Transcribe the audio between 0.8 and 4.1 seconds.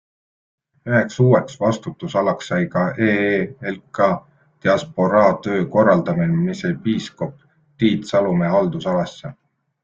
Üheks uueks vastutusalaks sai ka EELK